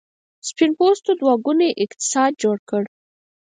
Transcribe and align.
سپین 0.47 0.71
پوستو 0.77 1.11
دوه 1.21 1.33
ګونی 1.45 1.69
اقتصاد 1.83 2.31
جوړ 2.43 2.57
کړ. 2.69 2.83